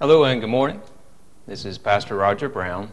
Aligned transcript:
Hello 0.00 0.24
and 0.24 0.40
good 0.40 0.48
morning. 0.48 0.80
This 1.46 1.66
is 1.66 1.76
Pastor 1.76 2.16
Roger 2.16 2.48
Brown. 2.48 2.90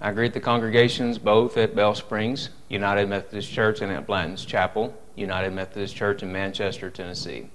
I 0.00 0.12
greet 0.12 0.32
the 0.32 0.40
congregations 0.40 1.18
both 1.18 1.58
at 1.58 1.76
Bell 1.76 1.94
Springs 1.94 2.48
United 2.70 3.06
Methodist 3.06 3.52
Church 3.52 3.82
and 3.82 3.92
at 3.92 4.06
Blanton's 4.06 4.46
Chapel 4.46 4.98
United 5.14 5.52
Methodist 5.52 5.94
Church 5.94 6.22
in 6.22 6.32
Manchester, 6.32 6.88
Tennessee. 6.88 7.50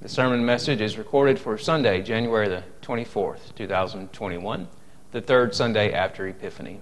The 0.00 0.08
sermon 0.08 0.44
message 0.44 0.80
is 0.80 0.98
recorded 0.98 1.38
for 1.38 1.56
Sunday, 1.56 2.02
January 2.02 2.48
the 2.48 2.64
24th, 2.82 3.54
2021, 3.54 4.66
the 5.12 5.20
third 5.20 5.54
Sunday 5.54 5.92
after 5.92 6.26
Epiphany. 6.26 6.80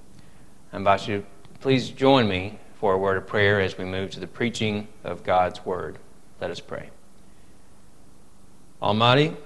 I 0.72 0.78
invite 0.78 1.06
you 1.06 1.26
please 1.60 1.90
join 1.90 2.26
me 2.26 2.58
for 2.80 2.94
a 2.94 2.98
word 2.98 3.18
of 3.18 3.26
prayer 3.26 3.60
as 3.60 3.76
we 3.76 3.84
move 3.84 4.10
to 4.12 4.20
the 4.20 4.26
preaching 4.26 4.88
of 5.04 5.22
God's 5.22 5.66
Word. 5.66 5.98
Let 6.40 6.50
us 6.50 6.60
pray. 6.60 6.88
Almighty, 8.80 9.36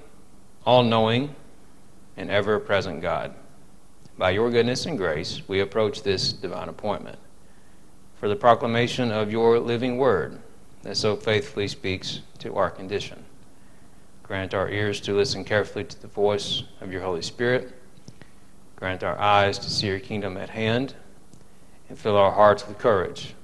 all 0.64 0.84
knowing, 0.84 1.34
and 2.20 2.30
ever 2.30 2.60
present 2.60 3.00
God. 3.00 3.34
By 4.18 4.30
your 4.30 4.50
goodness 4.50 4.84
and 4.84 4.98
grace, 4.98 5.40
we 5.48 5.60
approach 5.60 6.02
this 6.02 6.34
divine 6.34 6.68
appointment 6.68 7.18
for 8.16 8.28
the 8.28 8.36
proclamation 8.36 9.10
of 9.10 9.32
your 9.32 9.58
living 9.58 9.96
word 9.96 10.38
that 10.82 10.98
so 10.98 11.16
faithfully 11.16 11.66
speaks 11.66 12.20
to 12.38 12.54
our 12.56 12.70
condition. 12.70 13.24
Grant 14.22 14.52
our 14.52 14.68
ears 14.68 15.00
to 15.00 15.14
listen 15.14 15.44
carefully 15.44 15.84
to 15.84 16.00
the 16.02 16.08
voice 16.08 16.64
of 16.82 16.92
your 16.92 17.00
Holy 17.00 17.22
Spirit. 17.22 17.72
Grant 18.76 19.02
our 19.02 19.18
eyes 19.18 19.58
to 19.58 19.70
see 19.70 19.86
your 19.86 19.98
kingdom 19.98 20.36
at 20.36 20.50
hand, 20.50 20.94
and 21.88 21.98
fill 21.98 22.16
our 22.16 22.32
hearts 22.32 22.68
with 22.68 22.78
courage 22.78 23.34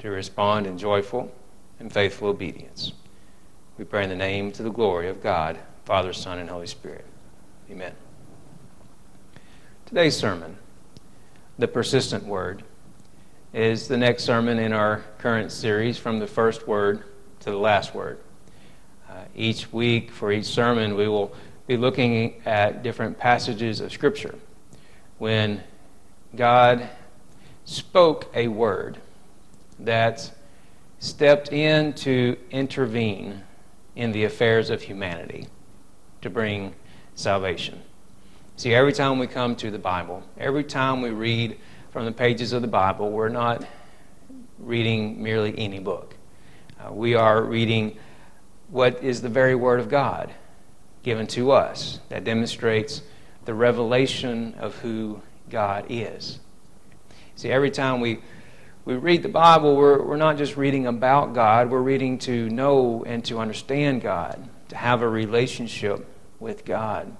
to 0.00 0.10
respond 0.10 0.66
in 0.66 0.76
joyful 0.76 1.32
and 1.80 1.90
faithful 1.90 2.28
obedience. 2.28 2.92
We 3.78 3.84
pray 3.84 4.04
in 4.04 4.10
the 4.10 4.16
name 4.16 4.52
to 4.52 4.62
the 4.62 4.70
glory 4.70 5.08
of 5.08 5.22
God, 5.22 5.58
Father, 5.86 6.12
Son, 6.12 6.38
and 6.38 6.50
Holy 6.50 6.66
Spirit. 6.66 7.06
Amen. 7.70 7.94
Today's 9.88 10.18
sermon, 10.18 10.58
The 11.58 11.66
Persistent 11.66 12.26
Word, 12.26 12.62
is 13.54 13.88
the 13.88 13.96
next 13.96 14.22
sermon 14.24 14.58
in 14.58 14.74
our 14.74 15.02
current 15.16 15.50
series 15.50 15.96
from 15.96 16.18
the 16.18 16.26
first 16.26 16.68
word 16.68 17.04
to 17.40 17.50
the 17.50 17.56
last 17.56 17.94
word. 17.94 18.18
Uh, 19.08 19.24
each 19.34 19.72
week, 19.72 20.10
for 20.10 20.30
each 20.30 20.44
sermon, 20.44 20.94
we 20.94 21.08
will 21.08 21.34
be 21.66 21.78
looking 21.78 22.42
at 22.44 22.82
different 22.82 23.16
passages 23.16 23.80
of 23.80 23.90
Scripture. 23.90 24.34
When 25.16 25.64
God 26.36 26.90
spoke 27.64 28.30
a 28.34 28.48
word 28.48 28.98
that 29.78 30.30
stepped 30.98 31.50
in 31.50 31.94
to 31.94 32.36
intervene 32.50 33.42
in 33.96 34.12
the 34.12 34.24
affairs 34.24 34.68
of 34.68 34.82
humanity 34.82 35.46
to 36.20 36.28
bring 36.28 36.74
salvation. 37.14 37.80
See, 38.58 38.74
every 38.74 38.92
time 38.92 39.20
we 39.20 39.28
come 39.28 39.54
to 39.54 39.70
the 39.70 39.78
Bible, 39.78 40.24
every 40.36 40.64
time 40.64 41.00
we 41.00 41.10
read 41.10 41.60
from 41.92 42.06
the 42.06 42.10
pages 42.10 42.52
of 42.52 42.60
the 42.60 42.66
Bible, 42.66 43.08
we're 43.08 43.28
not 43.28 43.64
reading 44.58 45.22
merely 45.22 45.56
any 45.56 45.78
book. 45.78 46.16
Uh, 46.80 46.92
we 46.92 47.14
are 47.14 47.40
reading 47.40 47.96
what 48.68 49.00
is 49.04 49.22
the 49.22 49.28
very 49.28 49.54
Word 49.54 49.78
of 49.78 49.88
God 49.88 50.34
given 51.04 51.28
to 51.28 51.52
us 51.52 52.00
that 52.08 52.24
demonstrates 52.24 53.00
the 53.44 53.54
revelation 53.54 54.54
of 54.58 54.74
who 54.78 55.22
God 55.48 55.86
is. 55.88 56.40
See, 57.36 57.50
every 57.50 57.70
time 57.70 58.00
we, 58.00 58.18
we 58.84 58.96
read 58.96 59.22
the 59.22 59.28
Bible, 59.28 59.76
we're, 59.76 60.02
we're 60.02 60.16
not 60.16 60.36
just 60.36 60.56
reading 60.56 60.88
about 60.88 61.32
God, 61.32 61.70
we're 61.70 61.80
reading 61.80 62.18
to 62.18 62.50
know 62.50 63.04
and 63.06 63.24
to 63.26 63.38
understand 63.38 64.02
God, 64.02 64.48
to 64.70 64.76
have 64.76 65.00
a 65.02 65.08
relationship 65.08 66.04
with 66.40 66.64
God. 66.64 67.16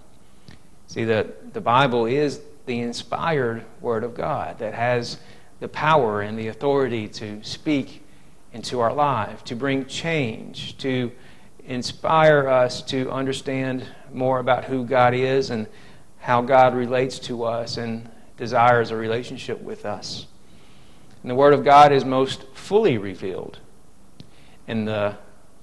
See, 0.88 1.04
the, 1.04 1.34
the 1.52 1.60
Bible 1.60 2.06
is 2.06 2.40
the 2.64 2.80
inspired 2.80 3.62
Word 3.82 4.04
of 4.04 4.14
God 4.14 4.58
that 4.58 4.72
has 4.72 5.18
the 5.60 5.68
power 5.68 6.22
and 6.22 6.38
the 6.38 6.48
authority 6.48 7.08
to 7.08 7.44
speak 7.44 8.06
into 8.54 8.80
our 8.80 8.94
life, 8.94 9.44
to 9.44 9.54
bring 9.54 9.84
change, 9.84 10.78
to 10.78 11.12
inspire 11.66 12.48
us 12.48 12.80
to 12.80 13.10
understand 13.10 13.86
more 14.14 14.38
about 14.38 14.64
who 14.64 14.82
God 14.86 15.12
is 15.12 15.50
and 15.50 15.66
how 16.20 16.40
God 16.40 16.74
relates 16.74 17.18
to 17.18 17.44
us 17.44 17.76
and 17.76 18.08
desires 18.38 18.90
a 18.90 18.96
relationship 18.96 19.60
with 19.60 19.84
us. 19.84 20.26
And 21.22 21.30
the 21.30 21.34
Word 21.34 21.52
of 21.52 21.64
God 21.64 21.92
is 21.92 22.06
most 22.06 22.44
fully 22.54 22.96
revealed 22.96 23.58
in 24.66 24.86
the 24.86 25.18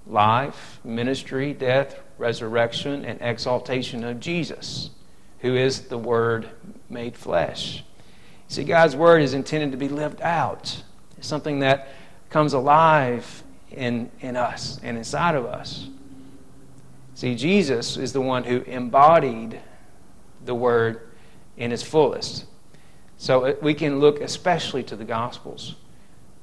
life, 0.05 0.79
ministry, 0.83 1.51
death, 1.51 1.99
resurrection, 2.19 3.03
and 3.03 3.19
exaltation 3.23 4.03
of 4.03 4.19
Jesus 4.19 4.91
who 5.45 5.55
is 5.55 5.81
the 5.81 5.97
Word 5.97 6.49
made 6.89 7.15
flesh. 7.15 7.83
See, 8.47 8.63
God's 8.63 8.95
Word 8.95 9.21
is 9.21 9.35
intended 9.35 9.71
to 9.73 9.77
be 9.77 9.87
lived 9.87 10.19
out. 10.21 10.81
It's 11.19 11.27
something 11.27 11.59
that 11.59 11.89
comes 12.31 12.53
alive 12.53 13.43
in, 13.69 14.09
in 14.21 14.37
us 14.37 14.79
and 14.81 14.97
inside 14.97 15.35
of 15.35 15.45
us. 15.45 15.87
See, 17.13 17.35
Jesus 17.35 17.95
is 17.95 18.11
the 18.11 18.21
one 18.21 18.43
who 18.43 18.61
embodied 18.61 19.61
the 20.45 20.55
Word 20.55 21.09
in 21.57 21.71
its 21.71 21.83
fullest. 21.83 22.45
So 23.17 23.45
uh, 23.45 23.53
we 23.61 23.75
can 23.75 23.99
look 23.99 24.21
especially 24.21 24.81
to 24.85 24.95
the 24.95 25.05
Gospels 25.05 25.75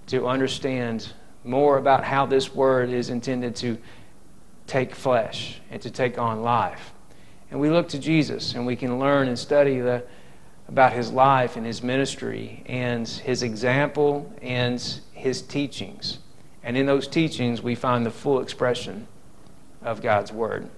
to 0.06 0.28
understand 0.28 1.12
more 1.42 1.76
about 1.76 2.04
how 2.04 2.24
this 2.24 2.54
Word 2.54 2.88
is 2.90 3.10
intended 3.10 3.56
to 3.56 3.78
take 4.68 4.94
flesh 4.94 5.60
and 5.72 5.82
to 5.82 5.90
take 5.90 6.18
on 6.18 6.42
life. 6.42 6.92
And 7.52 7.60
we 7.60 7.68
look 7.68 7.88
to 7.90 7.98
Jesus 7.98 8.54
and 8.54 8.66
we 8.66 8.76
can 8.76 8.98
learn 8.98 9.28
and 9.28 9.38
study 9.38 9.78
the, 9.78 10.02
about 10.68 10.94
his 10.94 11.12
life 11.12 11.56
and 11.56 11.66
his 11.66 11.82
ministry 11.82 12.62
and 12.64 13.06
his 13.06 13.42
example 13.42 14.34
and 14.40 14.80
his 15.12 15.42
teachings. 15.42 16.18
And 16.62 16.78
in 16.78 16.86
those 16.86 17.06
teachings, 17.06 17.60
we 17.60 17.74
find 17.74 18.06
the 18.06 18.10
full 18.10 18.40
expression 18.40 19.06
of 19.82 20.00
God's 20.00 20.32
Word. 20.32 20.70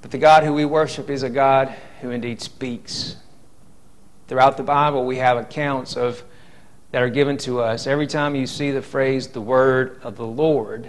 But 0.00 0.10
the 0.10 0.16
God 0.16 0.42
who 0.42 0.54
we 0.54 0.64
worship 0.64 1.10
is 1.10 1.22
a 1.22 1.28
God 1.28 1.74
who 2.00 2.10
indeed 2.10 2.40
speaks. 2.40 3.16
Throughout 4.26 4.56
the 4.56 4.62
Bible, 4.62 5.04
we 5.04 5.16
have 5.16 5.36
accounts 5.36 5.98
of 5.98 6.24
that 6.92 7.02
are 7.02 7.10
given 7.10 7.36
to 7.38 7.60
us. 7.60 7.86
Every 7.86 8.06
time 8.06 8.34
you 8.34 8.46
see 8.46 8.70
the 8.70 8.80
phrase 8.80 9.28
the 9.28 9.40
word 9.42 10.00
of 10.02 10.16
the 10.16 10.26
Lord, 10.26 10.88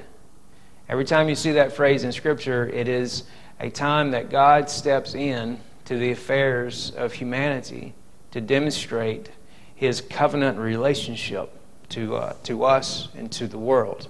every 0.87 1.03
time 1.03 1.27
you 1.27 1.35
see 1.35 1.51
that 1.51 1.73
phrase 1.73 2.05
in 2.05 2.13
Scripture, 2.13 2.65
it 2.69 2.87
is 2.87 3.23
a 3.59 3.69
time 3.69 4.11
that 4.11 4.29
God 4.29 4.69
steps 4.69 5.15
in 5.15 5.59
to 5.85 5.97
the 5.97 6.11
affairs 6.11 6.91
of 6.91 7.13
humanity 7.13 7.93
to 8.31 8.41
demonstrate 8.41 9.31
his 9.75 10.01
covenant 10.01 10.57
relationship 10.57 11.51
to, 11.89 12.15
uh, 12.15 12.33
to 12.43 12.63
us 12.63 13.09
and 13.15 13.31
to 13.31 13.47
the 13.47 13.57
world. 13.57 14.07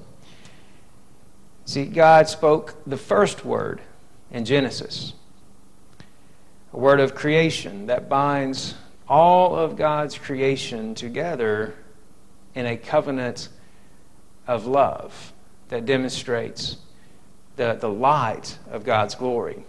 See, 1.66 1.86
God 1.86 2.28
spoke 2.30 2.76
the 2.86 2.98
first 2.98 3.46
word 3.46 3.82
in 4.32 4.46
Genesis, 4.46 5.14
a 6.74 6.78
word 6.78 7.00
of 7.00 7.14
creation 7.14 7.88
that 7.88 8.10
binds 8.10 8.76
all 9.08 9.56
of 9.56 9.76
God's 9.76 10.18
creation 10.18 10.96
together 10.96 11.76
in 12.56 12.66
a 12.66 12.78
covenant 12.78 13.50
of 14.48 14.66
love 14.66 15.34
that 15.70 15.86
demonstrates 15.86 16.78
the, 17.58 17.74
the 17.74 17.90
light 17.90 18.58
of 18.72 18.86
God's 18.86 19.16
glory. 19.16 19.66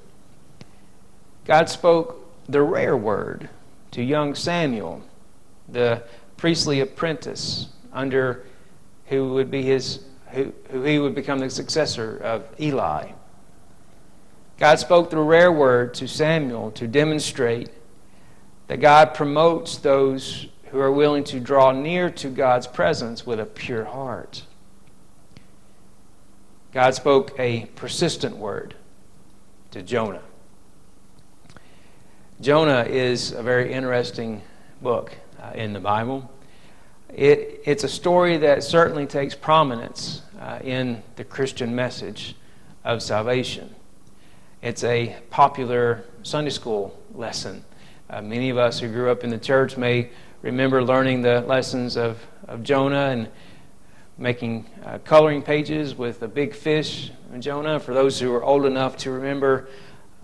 God 1.45 1.69
spoke 1.69 2.25
the 2.49 2.63
rare 2.63 2.97
word 2.97 3.49
to 3.91 4.03
young 4.03 4.35
Samuel, 4.35 5.03
the 5.69 6.03
priestly 6.37 6.81
apprentice 6.81 7.69
under 7.93 8.45
who 9.07 9.33
would 9.35 9.51
be 9.51 9.63
his 9.63 10.05
who, 10.31 10.53
who 10.71 10.83
he 10.83 10.99
would 10.99 11.15
become 11.15 11.39
the 11.39 11.49
successor 11.49 12.19
of 12.19 12.45
Eli. 12.61 13.13
God 14.59 14.79
spoke 14.79 15.09
the 15.09 15.19
rare 15.19 15.51
word 15.51 15.95
to 15.95 16.07
Samuel 16.07 16.71
to 16.73 16.87
demonstrate 16.87 17.71
that 18.67 18.81
God 18.81 19.15
promotes 19.15 19.79
those 19.79 20.49
who 20.67 20.79
are 20.79 20.93
willing 20.93 21.25
to 21.25 21.41
draw 21.41 21.73
near 21.73 22.11
to 22.11 22.29
God's 22.29 22.67
presence 22.67 23.25
with 23.25 23.41
a 23.41 23.47
pure 23.47 23.85
heart. 23.85 24.43
God 26.79 26.95
spoke 26.95 27.35
a 27.41 27.65
persistent 27.75 28.37
word 28.37 28.77
to 29.73 29.83
Jonah. 29.83 30.23
Jonah 32.41 32.85
is 32.85 33.33
a 33.33 33.43
very 33.43 33.73
interesting 33.73 34.43
book 34.81 35.13
uh, 35.43 35.51
in 35.57 35.73
the 35.73 35.81
Bible. 35.81 36.31
It, 37.13 37.63
it's 37.65 37.83
a 37.83 37.89
story 37.89 38.37
that 38.37 38.63
certainly 38.63 39.07
takes 39.07 39.35
prominence 39.35 40.23
uh, 40.39 40.61
in 40.63 41.03
the 41.17 41.25
Christian 41.25 41.75
message 41.75 42.37
of 42.85 43.03
salvation. 43.03 43.75
It's 44.63 44.85
a 44.85 45.17
popular 45.31 46.05
Sunday 46.23 46.51
school 46.51 46.97
lesson. 47.13 47.65
Uh, 48.09 48.23
many 48.23 48.51
of 48.51 48.57
us 48.57 48.79
who 48.79 48.87
grew 48.87 49.11
up 49.11 49.25
in 49.25 49.31
the 49.31 49.39
church 49.39 49.77
may 49.77 50.11
remember 50.43 50.85
learning 50.85 51.23
the 51.23 51.41
lessons 51.41 51.97
of, 51.97 52.25
of 52.47 52.63
Jonah 52.63 53.09
and 53.09 53.29
making 54.19 54.67
uh, 54.85 54.99
coloring 55.05 55.43
pages 55.43 55.95
with 55.95 56.23
a 56.23 56.29
big 56.29 56.53
fish, 56.53 57.13
Jonah. 57.39 57.79
For 57.79 57.95
those 57.95 58.19
who 58.19 58.35
are 58.35 58.43
old 58.43 58.67
enough 58.67 58.97
to 58.99 59.13
remember 59.13 59.69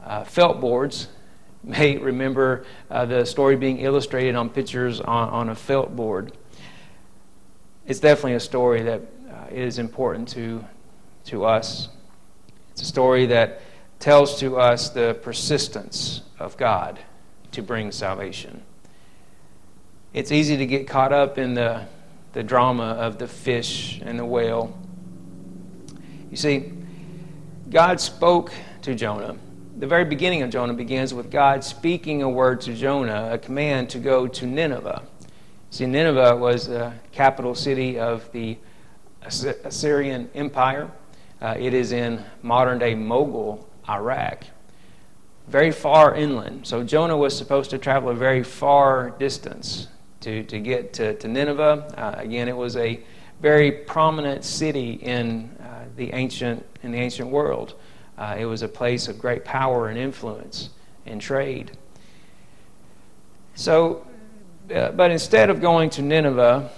uh, 0.02 0.24
felt 0.24 0.60
boards 0.60 1.08
may 1.62 1.96
remember 1.96 2.66
uh, 2.90 3.06
the 3.06 3.24
story 3.24 3.56
being 3.56 3.78
illustrated 3.78 4.34
on 4.34 4.50
pictures 4.50 5.00
on, 5.00 5.28
on, 5.30 5.48
a 5.48 5.54
felt 5.54 5.94
board. 5.94 6.36
It's 7.86 8.00
definitely 8.00 8.34
a 8.34 8.40
story 8.40 8.82
that 8.82 9.02
uh, 9.30 9.46
is 9.50 9.78
important 9.78 10.28
to, 10.30 10.64
to 11.26 11.44
us. 11.44 11.88
It's 12.72 12.82
a 12.82 12.86
story 12.86 13.26
that 13.26 13.60
tells 14.00 14.40
to 14.40 14.58
us 14.58 14.90
the 14.90 15.18
persistence 15.22 16.22
of 16.38 16.56
God 16.56 16.98
to 17.52 17.62
bring 17.62 17.92
salvation. 17.92 18.62
It's 20.12 20.32
easy 20.32 20.56
to 20.56 20.66
get 20.66 20.88
caught 20.88 21.12
up 21.12 21.38
in 21.38 21.54
the, 21.54 21.86
the 22.34 22.42
drama 22.42 22.82
of 22.82 23.18
the 23.18 23.28
fish 23.28 24.00
and 24.04 24.18
the 24.18 24.24
whale. 24.24 24.76
You 26.30 26.36
see, 26.36 26.72
God 27.70 28.00
spoke 28.00 28.52
to 28.82 28.94
Jonah. 28.94 29.36
The 29.78 29.86
very 29.86 30.04
beginning 30.04 30.42
of 30.42 30.50
Jonah 30.50 30.74
begins 30.74 31.14
with 31.14 31.30
God 31.30 31.62
speaking 31.62 32.22
a 32.22 32.28
word 32.28 32.60
to 32.62 32.74
Jonah, 32.74 33.30
a 33.32 33.38
command 33.38 33.88
to 33.90 33.98
go 33.98 34.26
to 34.26 34.46
Nineveh. 34.46 35.02
See, 35.70 35.86
Nineveh 35.86 36.36
was 36.36 36.66
the 36.66 36.92
capital 37.12 37.54
city 37.54 37.98
of 37.98 38.30
the 38.32 38.58
Assyrian 39.22 40.28
Empire. 40.34 40.90
Uh, 41.40 41.54
it 41.58 41.72
is 41.72 41.92
in 41.92 42.24
modern 42.42 42.78
day 42.80 42.96
Mosul, 42.96 43.68
Iraq, 43.88 44.44
very 45.46 45.70
far 45.70 46.16
inland. 46.16 46.66
So 46.66 46.82
Jonah 46.82 47.16
was 47.16 47.36
supposed 47.36 47.70
to 47.70 47.78
travel 47.78 48.10
a 48.10 48.14
very 48.14 48.42
far 48.42 49.10
distance 49.10 49.86
to, 50.24 50.42
to 50.44 50.58
get 50.58 50.92
to, 50.94 51.14
to 51.14 51.28
Nineveh. 51.28 51.94
Uh, 51.96 52.14
again, 52.16 52.48
it 52.48 52.56
was 52.56 52.76
a 52.76 53.00
very 53.40 53.70
prominent 53.70 54.44
city 54.44 54.94
in 54.94 55.50
uh, 55.60 55.84
the 55.96 56.12
ancient 56.14 56.64
in 56.82 56.92
the 56.92 56.98
ancient 56.98 57.28
world. 57.28 57.74
Uh, 58.16 58.36
it 58.38 58.46
was 58.46 58.62
a 58.62 58.68
place 58.68 59.06
of 59.06 59.18
great 59.18 59.44
power 59.44 59.88
and 59.88 59.98
influence 59.98 60.70
and 61.04 61.20
trade. 61.20 61.72
So, 63.54 64.06
uh, 64.74 64.92
but 64.92 65.10
instead 65.10 65.50
of 65.50 65.60
going 65.60 65.90
to 65.90 66.02
Nineveh, 66.02 66.70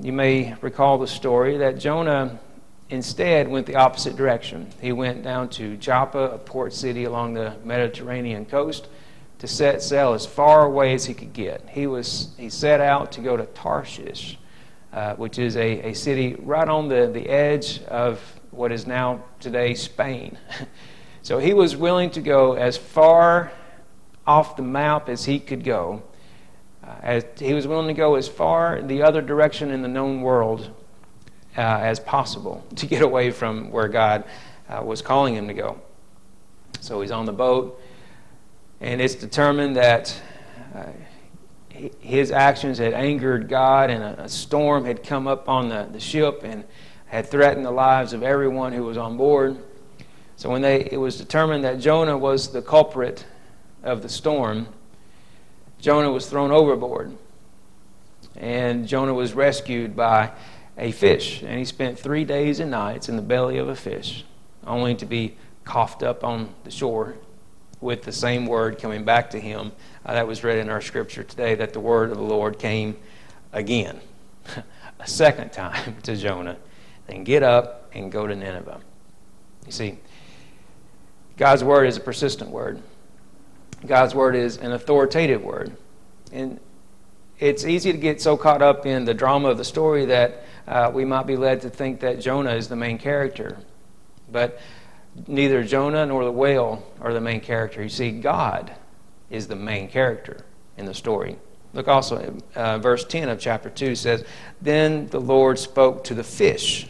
you 0.00 0.12
may 0.12 0.54
recall 0.60 0.98
the 0.98 1.06
story 1.06 1.58
that 1.58 1.78
Jonah 1.78 2.40
instead 2.88 3.46
went 3.46 3.66
the 3.66 3.76
opposite 3.76 4.16
direction. 4.16 4.68
He 4.80 4.92
went 4.92 5.22
down 5.22 5.48
to 5.50 5.76
Joppa, 5.76 6.30
a 6.30 6.38
port 6.38 6.72
city 6.72 7.04
along 7.04 7.34
the 7.34 7.54
Mediterranean 7.64 8.46
coast, 8.46 8.88
to 9.40 9.48
set 9.48 9.82
sail 9.82 10.12
as 10.12 10.26
far 10.26 10.64
away 10.64 10.94
as 10.94 11.06
he 11.06 11.14
could 11.14 11.32
get. 11.32 11.68
He, 11.70 11.86
was, 11.86 12.28
he 12.36 12.50
set 12.50 12.80
out 12.80 13.12
to 13.12 13.20
go 13.20 13.36
to 13.36 13.46
Tarshish, 13.46 14.38
uh, 14.92 15.14
which 15.16 15.38
is 15.38 15.56
a, 15.56 15.90
a 15.90 15.94
city 15.94 16.36
right 16.38 16.68
on 16.68 16.88
the, 16.88 17.10
the 17.12 17.28
edge 17.28 17.82
of 17.84 18.20
what 18.50 18.70
is 18.70 18.86
now 18.86 19.24
today 19.40 19.74
Spain. 19.74 20.36
so 21.22 21.38
he 21.38 21.54
was 21.54 21.74
willing 21.74 22.10
to 22.10 22.20
go 22.20 22.52
as 22.52 22.76
far 22.76 23.50
off 24.26 24.56
the 24.56 24.62
map 24.62 25.08
as 25.08 25.24
he 25.24 25.40
could 25.40 25.64
go. 25.64 26.02
Uh, 26.84 26.94
as 27.02 27.24
he 27.38 27.54
was 27.54 27.66
willing 27.66 27.88
to 27.88 27.94
go 27.94 28.16
as 28.16 28.28
far 28.28 28.82
the 28.82 29.02
other 29.02 29.22
direction 29.22 29.70
in 29.70 29.82
the 29.82 29.88
known 29.88 30.22
world 30.22 30.70
uh, 31.56 31.60
as 31.60 31.98
possible 31.98 32.64
to 32.76 32.86
get 32.86 33.00
away 33.00 33.30
from 33.30 33.70
where 33.70 33.88
God 33.88 34.24
uh, 34.68 34.82
was 34.82 35.00
calling 35.00 35.34
him 35.34 35.48
to 35.48 35.54
go. 35.54 35.80
So 36.80 37.00
he's 37.00 37.10
on 37.10 37.24
the 37.26 37.32
boat, 37.32 37.80
and 38.80 39.00
it's 39.00 39.14
determined 39.14 39.76
that 39.76 40.20
uh, 40.74 40.84
his 42.00 42.30
actions 42.30 42.78
had 42.78 42.94
angered 42.94 43.48
God, 43.48 43.90
and 43.90 44.02
a, 44.02 44.22
a, 44.22 44.28
storm 44.28 44.84
had 44.84 45.02
come 45.02 45.26
up 45.26 45.48
on 45.48 45.68
the, 45.68 45.88
the 45.90 46.00
ship 46.00 46.42
and 46.44 46.64
had 47.06 47.28
threatened 47.28 47.64
the 47.64 47.70
lives 47.70 48.12
of 48.12 48.22
everyone 48.22 48.72
who 48.72 48.84
was 48.84 48.96
on 48.96 49.16
board. 49.16 49.58
So 50.36 50.48
when 50.48 50.62
they, 50.62 50.88
it 50.90 50.96
was 50.96 51.18
determined 51.18 51.64
that 51.64 51.78
Jonah 51.80 52.16
was 52.16 52.52
the 52.52 52.62
culprit 52.62 53.26
of 53.82 54.02
the 54.02 54.08
storm, 54.08 54.68
Jonah 55.80 56.10
was 56.10 56.26
thrown 56.26 56.50
overboard. 56.50 57.16
And 58.36 58.86
Jonah 58.86 59.14
was 59.14 59.34
rescued 59.34 59.96
by 59.96 60.32
a 60.78 60.92
fish, 60.92 61.42
and 61.42 61.58
he 61.58 61.64
spent 61.64 61.98
three 61.98 62.24
days 62.24 62.60
and 62.60 62.70
nights 62.70 63.08
in 63.08 63.16
the 63.16 63.22
belly 63.22 63.58
of 63.58 63.68
a 63.68 63.76
fish, 63.76 64.24
only 64.66 64.94
to 64.94 65.04
be 65.04 65.36
coughed 65.64 66.02
up 66.02 66.24
on 66.24 66.54
the 66.64 66.70
shore 66.70 67.16
with 67.80 68.02
the 68.02 68.12
same 68.12 68.46
word 68.46 68.78
coming 68.78 69.04
back 69.04 69.30
to 69.30 69.40
him. 69.40 69.72
Uh, 70.04 70.14
that 70.14 70.26
was 70.26 70.44
read 70.44 70.58
in 70.58 70.68
our 70.68 70.80
scripture 70.80 71.22
today 71.22 71.54
that 71.54 71.72
the 71.72 71.80
word 71.80 72.10
of 72.10 72.18
the 72.18 72.22
Lord 72.22 72.58
came 72.58 72.96
again, 73.52 74.00
a 74.98 75.06
second 75.06 75.52
time 75.52 75.96
to 76.02 76.16
Jonah. 76.16 76.56
Then 77.06 77.24
get 77.24 77.42
up 77.42 77.90
and 77.92 78.12
go 78.12 78.26
to 78.26 78.34
Nineveh. 78.34 78.80
You 79.66 79.72
see, 79.72 79.98
God's 81.36 81.64
word 81.64 81.86
is 81.86 81.96
a 81.96 82.00
persistent 82.00 82.50
word. 82.50 82.82
God's 83.86 84.14
word 84.14 84.36
is 84.36 84.58
an 84.58 84.72
authoritative 84.72 85.42
word. 85.42 85.74
And 86.32 86.60
it's 87.38 87.64
easy 87.64 87.92
to 87.92 87.98
get 87.98 88.20
so 88.20 88.36
caught 88.36 88.60
up 88.60 88.84
in 88.84 89.06
the 89.06 89.14
drama 89.14 89.48
of 89.48 89.56
the 89.56 89.64
story 89.64 90.04
that 90.06 90.44
uh, 90.68 90.90
we 90.92 91.04
might 91.04 91.26
be 91.26 91.36
led 91.36 91.62
to 91.62 91.70
think 91.70 92.00
that 92.00 92.20
Jonah 92.20 92.52
is 92.52 92.68
the 92.68 92.76
main 92.76 92.98
character. 92.98 93.58
But 94.30 94.60
neither 95.26 95.64
Jonah 95.64 96.06
nor 96.06 96.24
the 96.24 96.32
whale 96.32 96.84
are 97.00 97.12
the 97.12 97.20
main 97.20 97.40
character. 97.40 97.82
You 97.82 97.88
see, 97.88 98.10
God 98.10 98.72
is 99.30 99.46
the 99.46 99.56
main 99.56 99.88
character 99.88 100.44
in 100.76 100.86
the 100.86 100.94
story. 100.94 101.36
Look 101.72 101.86
also, 101.86 102.36
uh, 102.56 102.78
verse 102.78 103.04
10 103.04 103.28
of 103.28 103.38
chapter 103.38 103.70
2 103.70 103.94
says, 103.94 104.24
Then 104.60 105.06
the 105.08 105.20
Lord 105.20 105.58
spoke 105.58 106.02
to 106.04 106.14
the 106.14 106.24
fish, 106.24 106.88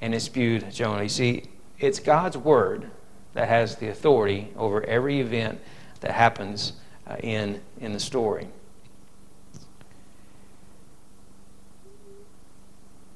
and 0.00 0.14
it 0.14 0.20
spewed 0.20 0.70
Jonah. 0.70 1.02
You 1.02 1.08
see, 1.08 1.44
it's 1.78 1.98
God's 1.98 2.36
word 2.36 2.90
that 3.32 3.48
has 3.48 3.76
the 3.76 3.88
authority 3.88 4.52
over 4.56 4.84
every 4.84 5.20
event 5.20 5.60
that 6.00 6.12
happens 6.12 6.74
uh, 7.06 7.16
in, 7.20 7.60
in 7.80 7.92
the 7.92 8.00
story. 8.00 8.48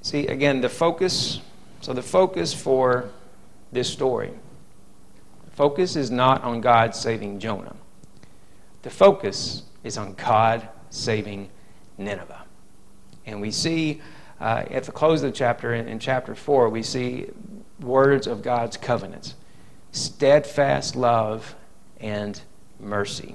See, 0.01 0.27
again, 0.27 0.63
the 0.63 0.71
focus, 0.71 1.41
so 1.83 1.93
the 1.93 2.03
focus 2.03 2.55
for 2.55 3.11
this 3.73 3.91
story, 3.91 4.33
the 5.45 5.51
focus 5.51 5.97
is 5.97 6.11
not 6.11 6.43
on 6.43 6.61
God 6.61 6.95
saving 6.95 7.39
Jonah. 7.41 7.77
The 8.83 8.91
focus 8.91 9.65
is 9.85 9.99
on 9.99 10.15
God 10.15 10.69
saving 10.91 11.51
Nineveh. 11.97 12.45
And 13.27 13.41
we 13.41 13.51
see 13.51 14.01
uh, 14.41 14.65
at 14.71 14.85
the 14.85 14.93
close 14.93 15.23
of 15.23 15.33
the 15.33 15.37
chapter, 15.37 15.75
in, 15.75 15.89
in 15.89 15.99
chapter 15.99 16.35
4, 16.35 16.69
we 16.69 16.83
see 16.83 17.27
words 17.81 18.27
of 18.27 18.43
God's 18.43 18.77
covenants 18.77 19.35
steadfast 19.91 20.95
love 20.95 21.57
and 22.01 22.41
mercy. 22.79 23.35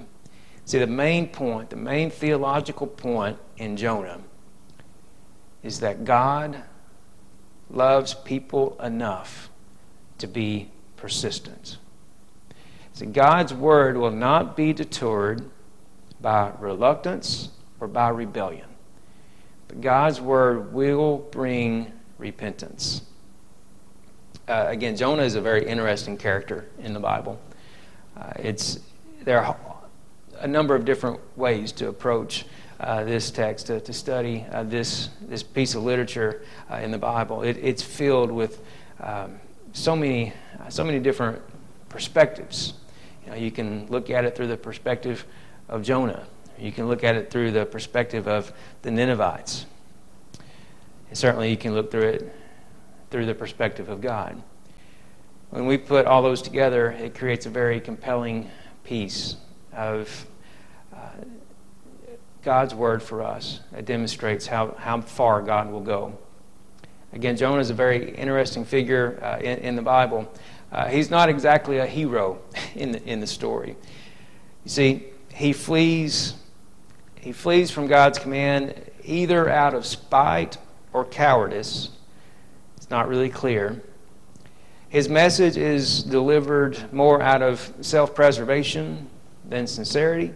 See, 0.65 0.79
the 0.79 0.87
main 0.87 1.27
point, 1.27 1.69
the 1.69 1.75
main 1.75 2.09
theological 2.09 2.87
point 2.87 3.37
in 3.57 3.75
Jonah 3.75 4.21
is 5.61 5.79
that 5.79 6.05
God 6.05 6.63
loves 7.69 8.13
people 8.13 8.79
enough 8.81 9.49
to 10.17 10.27
be 10.27 10.69
persistent. 10.95 11.77
See, 12.93 13.07
God's 13.07 13.53
word 13.53 13.97
will 13.97 14.11
not 14.11 14.55
be 14.55 14.73
deterred 14.73 15.49
by 16.21 16.51
reluctance 16.59 17.49
or 17.79 17.87
by 17.87 18.09
rebellion, 18.09 18.67
but 19.67 19.81
God's 19.81 20.21
word 20.21 20.73
will 20.73 21.17
bring 21.31 21.91
repentance. 22.17 23.01
Uh, 24.47 24.65
again, 24.67 24.95
Jonah 24.95 25.23
is 25.23 25.35
a 25.35 25.41
very 25.41 25.65
interesting 25.65 26.17
character 26.17 26.69
in 26.79 26.93
the 26.93 26.99
Bible. 26.99 27.39
Uh, 28.15 28.33
it's 28.37 28.79
there 29.23 29.43
are 29.43 29.57
a 30.39 30.47
number 30.47 30.75
of 30.75 30.85
different 30.85 31.19
ways 31.37 31.71
to 31.71 31.87
approach 31.87 32.45
uh, 32.79 33.03
this 33.03 33.31
text, 33.31 33.67
to, 33.67 33.79
to 33.79 33.93
study 33.93 34.45
uh, 34.51 34.63
this, 34.63 35.09
this 35.21 35.41
piece 35.41 35.75
of 35.75 35.83
literature 35.83 36.41
uh, 36.69 36.75
in 36.75 36.91
the 36.91 36.97
Bible. 36.97 37.41
It, 37.43 37.57
it's 37.57 37.81
filled 37.81 38.31
with 38.31 38.61
um, 38.99 39.39
so, 39.73 39.95
many, 39.95 40.33
so 40.69 40.83
many 40.83 40.99
different 40.99 41.41
perspectives. 41.89 42.73
You, 43.25 43.31
know, 43.31 43.37
you 43.37 43.51
can 43.51 43.87
look 43.87 44.09
at 44.09 44.23
it 44.25 44.35
through 44.35 44.47
the 44.47 44.57
perspective 44.57 45.25
of 45.67 45.81
Jonah, 45.81 46.25
you 46.57 46.71
can 46.71 46.87
look 46.87 47.03
at 47.03 47.15
it 47.15 47.31
through 47.31 47.51
the 47.51 47.65
perspective 47.65 48.27
of 48.27 48.53
the 48.83 48.91
Ninevites. 48.91 49.65
And 51.09 51.17
certainly, 51.17 51.49
you 51.49 51.57
can 51.57 51.73
look 51.73 51.91
through 51.91 52.07
it 52.09 52.35
through 53.09 53.25
the 53.25 53.35
perspective 53.35 53.89
of 53.89 54.01
God. 54.01 54.41
When 55.51 55.67
we 55.67 55.77
put 55.77 56.07
all 56.07 56.23
those 56.23 56.41
together, 56.41 56.89
it 56.89 57.13
creates 57.13 57.45
a 57.45 57.49
very 57.49 57.79
compelling 57.79 58.49
piece 58.83 59.35
of 59.71 60.25
uh, 60.91 60.97
God's 62.41 62.73
word 62.73 63.03
for 63.03 63.21
us. 63.21 63.59
It 63.77 63.85
demonstrates 63.85 64.47
how, 64.47 64.75
how 64.79 65.01
far 65.01 65.43
God 65.43 65.71
will 65.71 65.81
go. 65.81 66.17
Again, 67.13 67.37
Jonah 67.37 67.59
is 67.59 67.69
a 67.69 67.75
very 67.75 68.15
interesting 68.15 68.65
figure 68.65 69.19
uh, 69.21 69.37
in, 69.37 69.59
in, 69.59 69.75
the 69.75 69.81
Bible. 69.83 70.31
Uh, 70.71 70.87
he's 70.87 71.11
not 71.11 71.29
exactly 71.29 71.77
a 71.77 71.85
hero 71.85 72.41
in 72.75 72.91
the, 72.91 73.03
in 73.03 73.19
the 73.19 73.27
story. 73.27 73.75
You 74.65 74.69
see, 74.69 75.03
he 75.31 75.53
flees, 75.53 76.33
he 77.19 77.31
flees 77.31 77.69
from 77.69 77.87
God's 77.87 78.17
command 78.17 78.73
either 79.03 79.47
out 79.47 79.75
of 79.75 79.85
spite 79.85 80.57
or 80.91 81.05
cowardice. 81.05 81.89
It's 82.77 82.89
not 82.89 83.07
really 83.07 83.29
clear. 83.29 83.83
His 84.89 85.07
message 85.07 85.57
is 85.57 86.03
delivered 86.03 86.91
more 86.91 87.21
out 87.21 87.41
of 87.41 87.73
self 87.81 88.15
preservation 88.15 89.07
than 89.47 89.67
sincerity. 89.67 90.33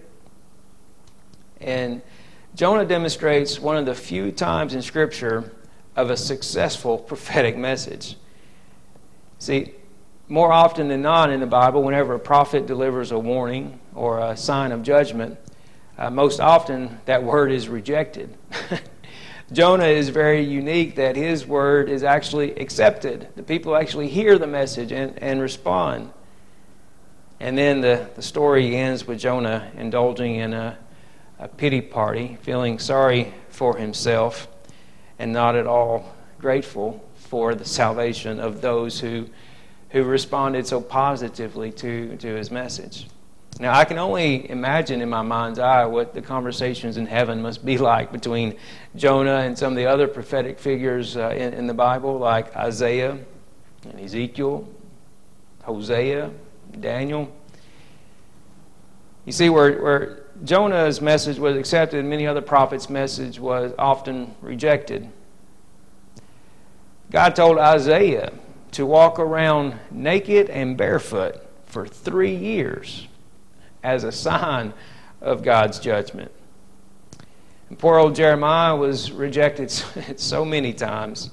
And 1.60 2.02
Jonah 2.54 2.86
demonstrates 2.86 3.60
one 3.60 3.78
of 3.78 3.86
the 3.86 3.96
few 3.96 4.32
times 4.32 4.74
in 4.74 4.82
Scripture 4.82 5.52
of 5.98 6.12
a 6.12 6.16
successful 6.16 7.00
prophetic 7.00 7.58
message. 7.58 8.16
See, 9.40 9.74
more 10.30 10.52
often 10.52 10.88
than 10.88 11.02
not 11.02 11.32
in 11.32 11.40
the 11.40 11.48
Bible, 11.48 11.82
whenever 11.82 12.14
a 12.14 12.20
prophet 12.20 12.68
delivers 12.68 13.12
a 13.12 13.18
warning 13.18 13.80
or 13.96 14.20
a 14.20 14.38
sign 14.38 14.72
of 14.72 14.84
judgment, 14.84 15.38
uh, 15.98 16.12
most 16.12 16.40
often 16.40 17.00
that 17.06 17.24
word 17.24 17.52
is 17.52 17.68
rejected. 17.68 18.38
Jonah 19.52 19.86
is 19.86 20.10
very 20.10 20.44
unique 20.44 20.96
that 20.96 21.16
his 21.16 21.48
word 21.48 21.90
is 21.90 22.04
actually 22.04 22.54
accepted. 22.60 23.30
The 23.36 23.44
people 23.44 23.76
actually 23.76 24.10
hear 24.10 24.38
the 24.38 24.48
message 24.48 24.92
and, 24.92 25.18
and 25.18 25.42
respond. 25.42 26.12
And 27.40 27.58
then 27.58 27.82
the, 27.82 28.08
the 28.16 28.22
story 28.22 28.76
ends 28.76 29.08
with 29.08 29.20
Jonah 29.20 29.72
indulging 29.76 30.36
in 30.36 30.54
a, 30.54 30.78
a 31.40 31.48
pity 31.48 31.82
party, 31.82 32.38
feeling 32.42 32.78
sorry 32.78 33.34
for 33.50 33.78
himself 33.78 34.48
and 35.20 35.34
not 35.34 35.56
at 35.56 35.68
all 35.68 36.14
grateful 36.40 37.04
for 37.16 37.56
the 37.56 37.66
salvation 37.66 38.40
of 38.40 38.62
those 38.62 39.00
who, 39.00 39.28
who 39.90 40.04
responded 40.04 40.66
so 40.68 40.80
positively 40.80 41.72
to, 41.72 42.16
to 42.18 42.36
his 42.36 42.52
message. 42.52 43.08
Now, 43.60 43.74
I 43.74 43.86
can 43.86 43.98
only 43.98 44.50
imagine 44.50 45.02
in 45.02 45.10
my 45.10 45.24
mind's 45.24 45.58
eye 45.58 45.84
what 45.86 46.14
the 46.14 46.22
conversations 46.22 46.98
in 46.98 47.08
heaven 47.08 47.42
must 47.42 47.66
be 47.66 47.78
like 47.92 48.12
between 48.12 48.56
Jonah 48.96 49.40
and 49.40 49.58
some 49.58 49.74
of 49.74 49.78
the 49.78 49.88
other 49.88 50.08
prophetic 50.08 50.60
figures 50.60 51.18
uh, 51.18 51.30
in, 51.30 51.54
in 51.54 51.68
the 51.68 51.74
Bible, 51.74 52.20
like 52.20 52.56
Isaiah 52.56 53.18
and 53.84 54.00
Ezekiel, 54.00 54.68
Hosea, 55.64 56.32
Daniel. 56.80 57.32
You 59.26 59.32
see, 59.32 59.50
where, 59.50 59.82
where 59.82 60.27
Jonah's 60.44 61.02
message 61.02 61.40
was 61.40 61.56
accepted, 61.56 62.00
and 62.00 62.10
many 62.10 62.28
other 62.28 62.42
prophets' 62.42 62.90
message 62.90 63.40
was 63.40 63.74
often 63.80 64.36
rejected. 64.42 65.10
God 67.10 67.36
told 67.36 67.58
Isaiah 67.58 68.34
to 68.72 68.86
walk 68.86 69.20
around 69.20 69.76
naked 69.90 70.50
and 70.50 70.78
barefoot 70.78 71.42
for 71.66 71.88
three 71.88 72.36
years 72.36 73.08
as 73.84 74.04
a 74.04 74.12
sign 74.12 74.74
of 75.22 75.44
God's 75.44 75.80
judgment. 75.80 76.32
And 77.70 77.80
poor 77.80 77.98
old 77.98 78.16
Jeremiah 78.16 78.76
was 78.76 79.12
rejected 79.12 79.72
so 80.20 80.46
many 80.46 80.74
times. 80.74 81.32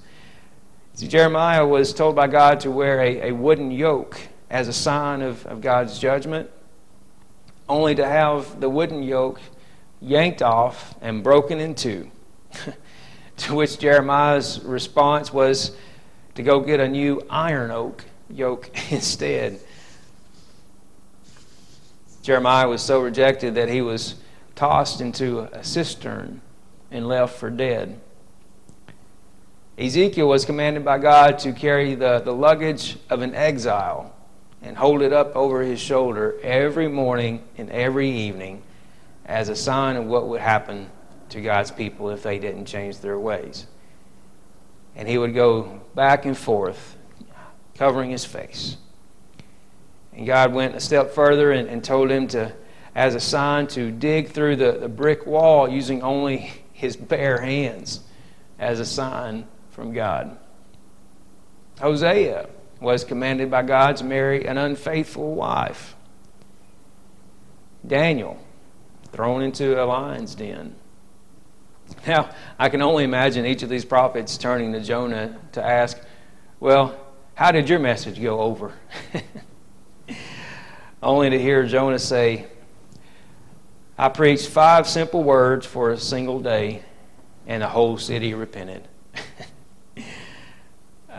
See, 0.94 1.08
Jeremiah 1.08 1.66
was 1.66 1.92
told 1.92 2.14
by 2.16 2.28
God 2.28 2.60
to 2.60 2.70
wear 2.70 3.00
a, 3.00 3.30
a 3.30 3.32
wooden 3.32 3.70
yoke 3.70 4.18
as 4.48 4.68
a 4.68 4.72
sign 4.72 5.22
of, 5.22 5.44
of 5.46 5.60
God's 5.60 5.98
judgment, 5.98 6.50
only 7.68 7.94
to 7.94 8.06
have 8.06 8.60
the 8.60 8.68
wooden 8.68 9.02
yoke 9.02 9.40
yanked 10.00 10.42
off 10.42 10.94
and 11.00 11.22
broken 11.22 11.60
in 11.60 11.74
two. 11.74 12.10
to 13.36 13.54
which 13.54 13.78
Jeremiah's 13.78 14.62
response 14.62 15.32
was 15.32 15.76
to 16.34 16.42
go 16.42 16.60
get 16.60 16.80
a 16.80 16.88
new 16.88 17.22
iron 17.28 17.70
oak 17.70 18.04
yoke 18.30 18.70
instead. 18.90 19.60
Jeremiah 22.22 22.68
was 22.68 22.82
so 22.82 23.00
rejected 23.00 23.54
that 23.56 23.68
he 23.68 23.82
was 23.82 24.14
tossed 24.54 25.00
into 25.00 25.40
a 25.40 25.62
cistern 25.62 26.40
and 26.90 27.06
left 27.06 27.36
for 27.38 27.50
dead. 27.50 28.00
Ezekiel 29.76 30.28
was 30.28 30.44
commanded 30.44 30.84
by 30.84 30.98
God 30.98 31.38
to 31.40 31.52
carry 31.52 31.94
the, 31.94 32.20
the 32.20 32.32
luggage 32.32 32.96
of 33.10 33.22
an 33.22 33.34
exile 33.34 34.13
and 34.64 34.78
hold 34.78 35.02
it 35.02 35.12
up 35.12 35.36
over 35.36 35.62
his 35.62 35.78
shoulder 35.78 36.34
every 36.42 36.88
morning 36.88 37.44
and 37.58 37.70
every 37.70 38.10
evening 38.10 38.62
as 39.26 39.50
a 39.50 39.56
sign 39.56 39.96
of 39.96 40.06
what 40.06 40.26
would 40.26 40.40
happen 40.40 40.90
to 41.28 41.40
God's 41.40 41.70
people 41.70 42.10
if 42.10 42.22
they 42.22 42.38
didn't 42.38 42.64
change 42.64 42.98
their 42.98 43.18
ways. 43.18 43.66
And 44.96 45.06
he 45.06 45.18
would 45.18 45.34
go 45.34 45.82
back 45.94 46.24
and 46.24 46.36
forth, 46.36 46.96
covering 47.74 48.10
his 48.10 48.24
face. 48.24 48.78
And 50.14 50.26
God 50.26 50.54
went 50.54 50.74
a 50.74 50.80
step 50.80 51.10
further 51.10 51.52
and, 51.52 51.68
and 51.68 51.84
told 51.84 52.10
him 52.10 52.26
to, 52.28 52.52
as 52.94 53.14
a 53.14 53.20
sign, 53.20 53.66
to 53.68 53.90
dig 53.90 54.30
through 54.30 54.56
the, 54.56 54.72
the 54.72 54.88
brick 54.88 55.26
wall 55.26 55.68
using 55.68 56.02
only 56.02 56.52
his 56.72 56.96
bare 56.96 57.40
hands 57.40 58.00
as 58.58 58.80
a 58.80 58.86
sign 58.86 59.46
from 59.70 59.92
God. 59.92 60.38
Hosea 61.80 62.48
was 62.84 63.04
commanded 63.04 63.50
by 63.50 63.62
God 63.62 63.96
to 63.96 64.04
marry 64.04 64.46
an 64.46 64.58
unfaithful 64.58 65.34
wife. 65.34 65.96
Daniel, 67.86 68.38
thrown 69.12 69.42
into 69.42 69.82
a 69.82 69.84
lion's 69.84 70.34
den. 70.34 70.74
Now, 72.06 72.30
I 72.58 72.68
can 72.68 72.82
only 72.82 73.04
imagine 73.04 73.44
each 73.46 73.62
of 73.62 73.68
these 73.68 73.84
prophets 73.84 74.38
turning 74.38 74.72
to 74.72 74.80
Jonah 74.80 75.38
to 75.52 75.62
ask, 75.62 76.00
Well, 76.60 76.98
how 77.34 77.50
did 77.52 77.68
your 77.68 77.78
message 77.78 78.20
go 78.20 78.40
over? 78.40 78.72
only 81.02 81.30
to 81.30 81.38
hear 81.38 81.66
Jonah 81.66 81.98
say, 81.98 82.46
I 83.96 84.08
preached 84.08 84.48
five 84.48 84.88
simple 84.88 85.22
words 85.22 85.66
for 85.66 85.90
a 85.90 85.98
single 85.98 86.40
day, 86.40 86.82
and 87.46 87.62
the 87.62 87.68
whole 87.68 87.98
city 87.98 88.34
repented. 88.34 88.88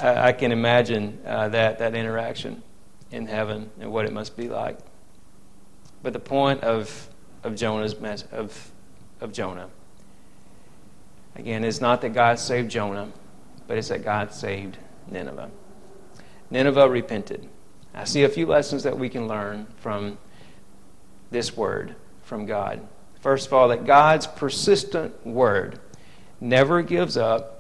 I, 0.01 0.27
I, 0.27 0.31
can 0.33 0.51
imagine 0.51 1.19
uh, 1.25 1.49
that, 1.49 1.79
that 1.79 1.95
interaction 1.95 2.63
in 3.11 3.27
heaven 3.27 3.69
and 3.79 3.91
what 3.91 4.05
it 4.05 4.13
must 4.13 4.35
be 4.35 4.49
like. 4.49 4.77
But 6.03 6.13
the 6.13 6.19
point 6.19 6.63
of, 6.63 7.09
of 7.43 7.55
Jonah's 7.55 7.99
mess, 7.99 8.23
of, 8.31 8.71
of 9.21 9.31
Jonah, 9.33 9.69
again, 11.35 11.63
is 11.63 11.81
not 11.81 12.01
that 12.01 12.09
God 12.09 12.39
saved 12.39 12.69
Jonah, 12.69 13.11
but 13.67 13.77
it's 13.77 13.89
that 13.89 14.03
God 14.03 14.33
saved 14.33 14.77
Nineveh. 15.09 15.49
Nineveh 16.49 16.89
repented. 16.89 17.49
I 17.93 18.03
see 18.03 18.23
a 18.23 18.29
few 18.29 18.45
lessons 18.45 18.83
that 18.83 18.97
we 18.97 19.09
can 19.09 19.27
learn 19.27 19.67
from 19.77 20.17
this 21.31 21.55
word 21.55 21.95
from 22.23 22.45
God. 22.45 22.87
First 23.21 23.47
of 23.47 23.53
all, 23.53 23.69
that 23.69 23.85
God's 23.85 24.27
persistent 24.27 25.25
word 25.25 25.79
never 26.39 26.81
gives 26.81 27.17
up, 27.17 27.54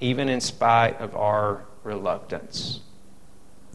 even 0.00 0.28
in 0.28 0.40
spite 0.40 1.00
of 1.00 1.16
our 1.16 1.64
reluctance. 1.84 2.80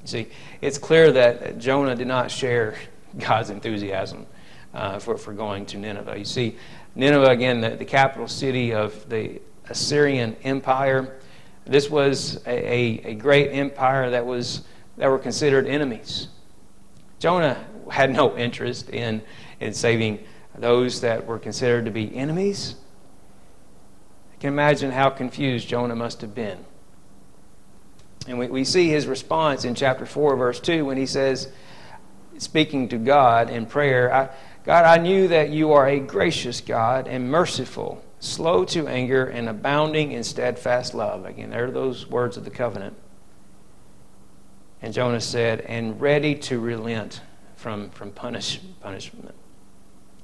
You 0.01 0.08
see, 0.08 0.27
it's 0.62 0.77
clear 0.77 1.12
that 1.12 1.58
Jonah 1.60 1.96
did 1.96 2.08
not 2.08 2.30
share 2.30 2.75
God's 3.18 3.50
enthusiasm 3.50 4.25
uh, 4.74 5.00
for, 5.00 5.18
for 5.18 5.34
going 5.34 5.65
to 5.68 5.77
Nineveh. 5.77 6.18
You 6.18 6.25
see, 6.25 6.58
Nineveh, 6.96 7.30
again, 7.30 7.62
the, 7.62 7.72
the 7.72 7.86
capital 7.86 8.27
city 8.27 8.74
of 8.74 9.08
the 9.10 9.42
Assyrian 9.70 10.36
Empire, 10.44 11.20
this 11.65 11.89
was 11.89 12.46
a, 12.46 12.50
a, 12.50 13.12
a 13.12 13.13
great 13.15 13.51
empire 13.51 14.10
that 14.10 14.25
was 14.25 14.63
that 14.98 15.10
were 15.10 15.20
considered 15.20 15.68
enemies. 15.68 16.27
Jonah 17.20 17.65
had 17.89 18.12
no 18.12 18.38
interest 18.38 18.89
in, 18.89 19.22
in 19.60 19.74
saving 19.74 20.20
those 20.58 21.01
that 21.01 21.25
were 21.25 21.39
considered 21.39 21.86
to 21.86 21.92
be 21.92 22.15
enemies. 22.15 22.75
Can 24.44 24.52
imagine 24.52 24.92
how 24.92 25.10
confused 25.10 25.70
Jonah 25.70 25.96
must 25.96 26.20
have 26.20 26.36
been. 26.36 26.58
And 28.28 28.38
we, 28.38 28.48
we 28.48 28.66
see 28.66 28.90
his 28.90 29.08
response 29.08 29.64
in 29.64 29.74
chapter 29.74 30.06
4, 30.06 30.36
verse 30.36 30.60
2, 30.60 30.84
when 30.84 30.98
he 30.98 31.06
says, 31.06 31.48
speaking 32.40 32.90
to 32.90 32.98
God 32.98 33.50
in 33.50 33.66
prayer, 33.66 34.14
I, 34.14 34.30
God, 34.66 34.84
I 34.84 35.02
knew 35.02 35.30
that 35.30 35.52
you 35.52 35.72
are 35.72 35.88
a 35.88 35.98
gracious 35.98 36.60
God 36.60 37.08
and 37.08 37.32
merciful, 37.32 38.04
slow 38.20 38.66
to 38.66 38.86
anger, 38.86 39.28
and 39.28 39.48
abounding 39.48 40.12
in 40.12 40.26
steadfast 40.26 40.94
love. 40.94 41.26
Again, 41.26 41.50
there 41.50 41.68
are 41.68 41.72
those 41.72 42.06
words 42.10 42.36
of 42.36 42.44
the 42.44 42.52
covenant. 42.52 42.98
And 44.82 44.94
Jonah 44.94 45.22
said, 45.22 45.62
and 45.62 46.02
ready 46.02 46.36
to 46.36 46.60
relent 46.60 47.22
from, 47.56 47.92
from 47.92 48.12
punish, 48.12 48.60
punishment. 48.82 49.36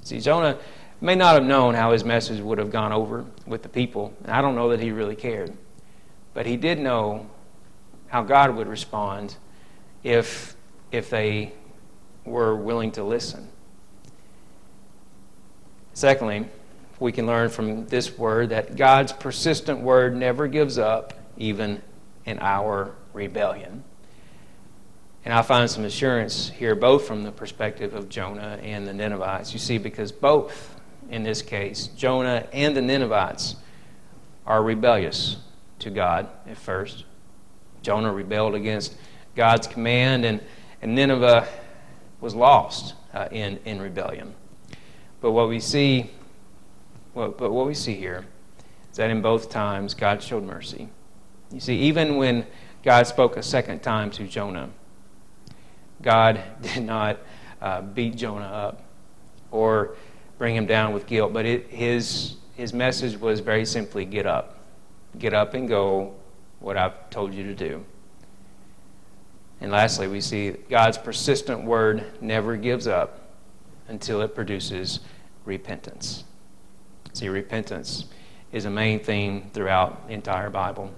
See, 0.02 0.20
Jonah 0.20 0.58
may 1.00 1.14
not 1.14 1.34
have 1.34 1.44
known 1.44 1.74
how 1.74 1.92
his 1.92 2.04
message 2.04 2.40
would 2.40 2.58
have 2.58 2.70
gone 2.70 2.92
over 2.92 3.24
with 3.46 3.62
the 3.62 3.68
people. 3.68 4.14
And 4.22 4.32
I 4.32 4.42
don't 4.42 4.54
know 4.54 4.70
that 4.70 4.80
he 4.80 4.90
really 4.92 5.16
cared. 5.16 5.52
But 6.34 6.46
he 6.46 6.56
did 6.56 6.78
know 6.78 7.28
how 8.08 8.22
God 8.22 8.54
would 8.56 8.68
respond 8.68 9.36
if, 10.02 10.56
if 10.92 11.10
they 11.10 11.52
were 12.24 12.54
willing 12.54 12.92
to 12.92 13.04
listen. 13.04 13.48
Secondly, 15.94 16.46
we 16.98 17.12
can 17.12 17.26
learn 17.26 17.48
from 17.48 17.86
this 17.86 18.16
word 18.16 18.50
that 18.50 18.76
God's 18.76 19.12
persistent 19.12 19.80
word 19.80 20.14
never 20.14 20.46
gives 20.46 20.78
up, 20.78 21.14
even 21.36 21.82
in 22.26 22.38
our 22.40 22.94
rebellion. 23.12 23.84
And 25.24 25.34
I 25.34 25.42
find 25.42 25.70
some 25.70 25.84
assurance 25.84 26.48
here, 26.50 26.74
both 26.74 27.06
from 27.06 27.22
the 27.22 27.32
perspective 27.32 27.94
of 27.94 28.08
Jonah 28.08 28.58
and 28.62 28.86
the 28.86 28.92
Ninevites. 28.92 29.52
You 29.52 29.58
see, 29.58 29.78
because 29.78 30.12
both, 30.12 30.79
in 31.10 31.22
this 31.22 31.42
case, 31.42 31.88
Jonah 31.88 32.46
and 32.52 32.76
the 32.76 32.82
Ninevites, 32.82 33.56
are 34.46 34.62
rebellious 34.62 35.36
to 35.80 35.90
God 35.90 36.28
at 36.46 36.56
first. 36.56 37.04
Jonah 37.82 38.12
rebelled 38.12 38.54
against 38.54 38.96
God's 39.36 39.66
command, 39.66 40.24
and, 40.24 40.40
and 40.82 40.94
Nineveh 40.94 41.46
was 42.20 42.34
lost 42.34 42.94
uh, 43.14 43.28
in, 43.30 43.58
in 43.64 43.80
rebellion. 43.80 44.34
But 45.20 45.32
what 45.32 45.48
we 45.48 45.60
see, 45.60 46.10
well, 47.14 47.30
but 47.30 47.52
what 47.52 47.66
we 47.66 47.74
see 47.74 47.94
here 47.94 48.26
is 48.90 48.96
that 48.96 49.10
in 49.10 49.22
both 49.22 49.50
times 49.50 49.94
God 49.94 50.22
showed 50.22 50.44
mercy. 50.44 50.88
You 51.50 51.60
see, 51.60 51.76
even 51.76 52.16
when 52.16 52.46
God 52.82 53.06
spoke 53.06 53.36
a 53.36 53.42
second 53.42 53.82
time 53.82 54.10
to 54.12 54.26
Jonah, 54.26 54.70
God 56.02 56.40
did 56.60 56.84
not 56.84 57.18
uh, 57.60 57.82
beat 57.82 58.16
Jonah 58.16 58.46
up 58.46 58.82
or 59.50 59.96
bring 60.40 60.56
him 60.56 60.64
down 60.64 60.94
with 60.94 61.06
guilt, 61.06 61.34
but 61.34 61.44
it, 61.44 61.66
his, 61.68 62.36
his 62.54 62.72
message 62.72 63.20
was 63.20 63.40
very 63.40 63.66
simply 63.66 64.06
get 64.06 64.24
up. 64.24 64.58
Get 65.18 65.34
up 65.34 65.52
and 65.52 65.68
go 65.68 66.14
what 66.60 66.78
I've 66.78 67.10
told 67.10 67.34
you 67.34 67.44
to 67.44 67.54
do. 67.54 67.84
And 69.60 69.70
lastly, 69.70 70.08
we 70.08 70.22
see 70.22 70.52
God's 70.70 70.96
persistent 70.96 71.64
word 71.64 72.06
never 72.22 72.56
gives 72.56 72.86
up 72.86 73.34
until 73.86 74.22
it 74.22 74.34
produces 74.34 75.00
repentance. 75.44 76.24
See, 77.12 77.28
repentance 77.28 78.06
is 78.50 78.64
a 78.64 78.70
main 78.70 78.98
theme 78.98 79.50
throughout 79.52 80.08
the 80.08 80.14
entire 80.14 80.48
Bible. 80.48 80.90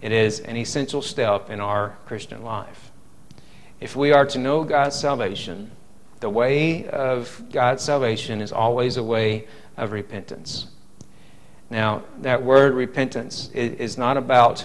It 0.00 0.10
is 0.10 0.40
an 0.40 0.56
essential 0.56 1.02
step 1.02 1.50
in 1.50 1.60
our 1.60 1.98
Christian 2.06 2.42
life. 2.42 2.92
If 3.78 3.94
we 3.94 4.10
are 4.10 4.24
to 4.24 4.38
know 4.38 4.64
God's 4.64 4.98
salvation, 4.98 5.70
the 6.20 6.30
way 6.30 6.86
of 6.88 7.42
God's 7.50 7.82
salvation 7.82 8.40
is 8.40 8.52
always 8.52 8.96
a 8.96 9.02
way 9.02 9.48
of 9.76 9.92
repentance. 9.92 10.68
Now, 11.70 12.02
that 12.20 12.42
word 12.42 12.74
repentance 12.74 13.50
is 13.52 13.96
not 13.96 14.16
about 14.16 14.64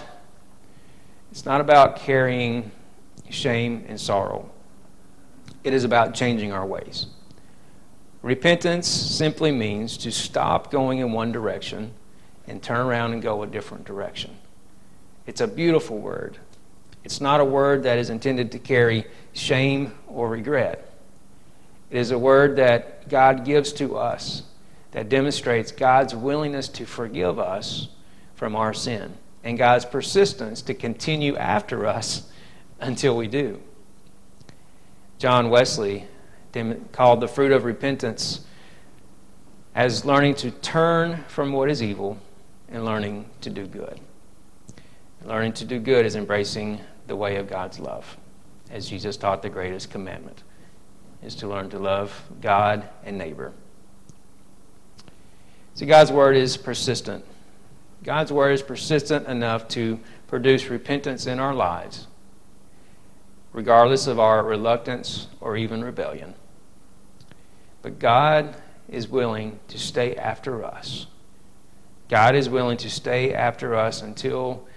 it's 1.30 1.44
not 1.44 1.60
about 1.60 1.96
carrying 1.96 2.70
shame 3.28 3.84
and 3.88 4.00
sorrow. 4.00 4.48
It 5.64 5.74
is 5.74 5.84
about 5.84 6.14
changing 6.14 6.52
our 6.52 6.64
ways. 6.64 7.08
Repentance 8.22 8.88
simply 8.88 9.52
means 9.52 9.98
to 9.98 10.10
stop 10.10 10.70
going 10.70 11.00
in 11.00 11.12
one 11.12 11.32
direction 11.32 11.92
and 12.46 12.62
turn 12.62 12.86
around 12.86 13.12
and 13.12 13.20
go 13.20 13.42
a 13.42 13.46
different 13.46 13.84
direction. 13.84 14.34
It's 15.26 15.42
a 15.42 15.46
beautiful 15.46 15.98
word. 15.98 16.38
It's 17.04 17.20
not 17.20 17.40
a 17.40 17.44
word 17.44 17.82
that 17.82 17.98
is 17.98 18.08
intended 18.08 18.50
to 18.52 18.58
carry 18.58 19.06
shame 19.32 19.92
or 20.08 20.30
regret. 20.30 20.85
It 21.90 21.98
is 21.98 22.10
a 22.10 22.18
word 22.18 22.56
that 22.56 23.08
God 23.08 23.44
gives 23.44 23.72
to 23.74 23.96
us 23.96 24.42
that 24.90 25.08
demonstrates 25.08 25.72
God's 25.72 26.14
willingness 26.14 26.68
to 26.70 26.86
forgive 26.86 27.38
us 27.38 27.88
from 28.34 28.56
our 28.56 28.72
sin 28.72 29.14
and 29.44 29.56
God's 29.56 29.84
persistence 29.84 30.62
to 30.62 30.74
continue 30.74 31.36
after 31.36 31.86
us 31.86 32.30
until 32.80 33.16
we 33.16 33.28
do. 33.28 33.60
John 35.18 35.48
Wesley 35.50 36.06
called 36.92 37.20
the 37.20 37.28
fruit 37.28 37.52
of 37.52 37.64
repentance 37.64 38.40
as 39.74 40.04
learning 40.06 40.34
to 40.36 40.50
turn 40.50 41.24
from 41.28 41.52
what 41.52 41.70
is 41.70 41.82
evil 41.82 42.18
and 42.68 42.84
learning 42.84 43.28
to 43.42 43.50
do 43.50 43.66
good. 43.66 44.00
Learning 45.24 45.52
to 45.52 45.64
do 45.64 45.78
good 45.78 46.06
is 46.06 46.16
embracing 46.16 46.80
the 47.06 47.16
way 47.16 47.36
of 47.36 47.48
God's 47.48 47.78
love, 47.78 48.16
as 48.70 48.88
Jesus 48.88 49.16
taught 49.16 49.42
the 49.42 49.50
greatest 49.50 49.90
commandment 49.90 50.42
is 51.26 51.34
to 51.36 51.48
learn 51.48 51.68
to 51.70 51.78
love 51.78 52.22
God 52.40 52.88
and 53.04 53.18
neighbor. 53.18 53.52
See, 55.74 55.84
God's 55.84 56.10
word 56.10 56.36
is 56.36 56.56
persistent. 56.56 57.24
God's 58.02 58.32
word 58.32 58.52
is 58.52 58.62
persistent 58.62 59.26
enough 59.26 59.68
to 59.68 60.00
produce 60.28 60.68
repentance 60.68 61.26
in 61.26 61.38
our 61.38 61.54
lives 61.54 62.06
regardless 63.56 64.06
of 64.06 64.20
our 64.20 64.44
reluctance 64.44 65.28
or 65.40 65.56
even 65.56 65.82
rebellion. 65.82 66.34
But 67.80 67.98
God 67.98 68.54
is 68.86 69.08
willing 69.08 69.58
to 69.68 69.78
stay 69.78 70.14
after 70.14 70.62
us. 70.62 71.06
God 72.10 72.34
is 72.34 72.50
willing 72.50 72.76
to 72.76 72.90
stay 72.90 73.32
after 73.32 73.74
us 73.74 74.02
until 74.02 74.68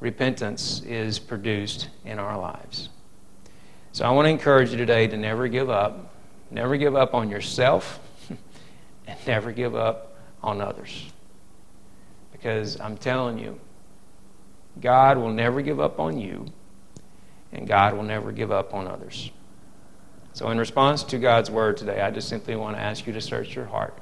repentance 0.00 0.82
is 0.82 1.20
produced 1.20 1.90
in 2.04 2.18
our 2.18 2.36
lives. 2.36 2.88
So 3.92 4.06
I 4.06 4.10
want 4.10 4.24
to 4.26 4.30
encourage 4.30 4.70
you 4.70 4.78
today 4.78 5.06
to 5.06 5.16
never 5.18 5.48
give 5.48 5.68
up. 5.68 6.14
Never 6.50 6.76
give 6.78 6.96
up 6.96 7.14
on 7.14 7.28
yourself 7.28 8.00
and 9.06 9.18
never 9.26 9.52
give 9.52 9.74
up 9.74 10.16
on 10.42 10.60
others. 10.62 11.10
Because 12.32 12.80
I'm 12.80 12.96
telling 12.96 13.38
you, 13.38 13.60
God 14.80 15.18
will 15.18 15.30
never 15.30 15.60
give 15.60 15.78
up 15.78 16.00
on 16.00 16.18
you 16.18 16.46
and 17.52 17.68
God 17.68 17.94
will 17.94 18.02
never 18.02 18.32
give 18.32 18.50
up 18.50 18.72
on 18.72 18.86
others. 18.88 19.30
So, 20.32 20.48
in 20.48 20.56
response 20.56 21.04
to 21.04 21.18
God's 21.18 21.50
word 21.50 21.76
today, 21.76 22.00
I 22.00 22.10
just 22.10 22.30
simply 22.30 22.56
want 22.56 22.76
to 22.76 22.82
ask 22.82 23.06
you 23.06 23.12
to 23.12 23.20
search 23.20 23.54
your 23.54 23.66
heart. 23.66 23.98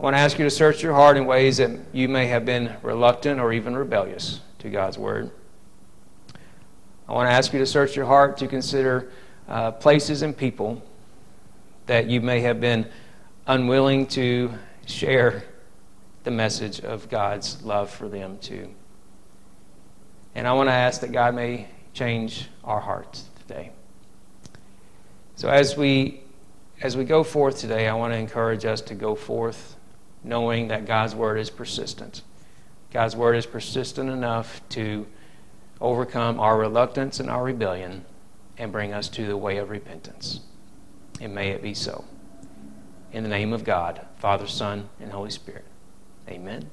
I 0.00 0.02
want 0.02 0.16
to 0.16 0.20
ask 0.20 0.38
you 0.38 0.44
to 0.44 0.50
search 0.50 0.82
your 0.82 0.94
heart 0.94 1.18
in 1.18 1.26
ways 1.26 1.58
that 1.58 1.70
you 1.92 2.08
may 2.08 2.26
have 2.28 2.46
been 2.46 2.74
reluctant 2.82 3.38
or 3.38 3.52
even 3.52 3.76
rebellious 3.76 4.40
to 4.60 4.70
God's 4.70 4.96
word. 4.96 5.30
I 7.08 7.12
want 7.12 7.28
to 7.28 7.32
ask 7.32 7.52
you 7.52 7.58
to 7.58 7.66
search 7.66 7.96
your 7.96 8.06
heart 8.06 8.38
to 8.38 8.48
consider 8.48 9.10
uh, 9.46 9.72
places 9.72 10.22
and 10.22 10.36
people 10.36 10.82
that 11.86 12.08
you 12.08 12.22
may 12.22 12.40
have 12.40 12.60
been 12.60 12.86
unwilling 13.46 14.06
to 14.06 14.52
share 14.86 15.44
the 16.24 16.30
message 16.30 16.80
of 16.80 17.10
God's 17.10 17.62
love 17.62 17.90
for 17.90 18.08
them 18.08 18.38
to. 18.38 18.68
And 20.34 20.48
I 20.48 20.52
want 20.54 20.68
to 20.68 20.72
ask 20.72 21.02
that 21.02 21.12
God 21.12 21.34
may 21.34 21.68
change 21.92 22.48
our 22.64 22.80
hearts 22.80 23.24
today. 23.40 23.70
So 25.36 25.48
as 25.48 25.76
we 25.76 26.20
as 26.80 26.96
we 26.96 27.04
go 27.04 27.22
forth 27.22 27.60
today, 27.60 27.86
I 27.86 27.94
want 27.94 28.12
to 28.12 28.18
encourage 28.18 28.64
us 28.64 28.80
to 28.82 28.94
go 28.94 29.14
forth 29.14 29.76
knowing 30.24 30.68
that 30.68 30.86
God's 30.86 31.14
word 31.14 31.38
is 31.38 31.48
persistent. 31.48 32.22
God's 32.92 33.14
word 33.14 33.36
is 33.36 33.46
persistent 33.46 34.10
enough 34.10 34.60
to 34.70 35.06
overcome 35.84 36.40
our 36.40 36.58
reluctance 36.58 37.20
and 37.20 37.28
our 37.28 37.44
rebellion 37.44 38.04
and 38.56 38.72
bring 38.72 38.92
us 38.92 39.08
to 39.10 39.26
the 39.26 39.36
way 39.36 39.58
of 39.58 39.68
repentance. 39.68 40.40
And 41.20 41.34
may 41.34 41.50
it 41.50 41.62
be 41.62 41.74
so. 41.74 42.04
In 43.12 43.22
the 43.22 43.28
name 43.28 43.52
of 43.52 43.64
God, 43.64 44.06
Father, 44.16 44.46
Son, 44.46 44.88
and 44.98 45.12
Holy 45.12 45.30
Spirit. 45.30 45.64
Amen. 46.28 46.70